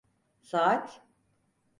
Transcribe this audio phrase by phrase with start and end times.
[0.41, 0.99] Saat?